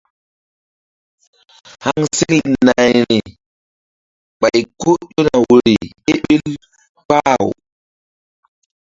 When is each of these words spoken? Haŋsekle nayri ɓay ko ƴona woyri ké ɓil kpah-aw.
Haŋsekle 1.83 2.55
nayri 2.65 3.19
ɓay 4.39 4.57
ko 4.81 4.91
ƴona 5.11 5.35
woyri 5.47 5.75
ké 6.03 6.11
ɓil 6.23 6.41
kpah-aw. 7.05 7.47